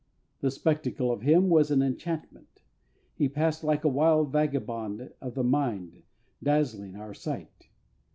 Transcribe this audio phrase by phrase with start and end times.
[0.39, 2.63] The spectacle of him was an enchantment;
[3.13, 6.01] he passed like a wild vagabond of the mind,
[6.41, 7.69] dazzling our sight.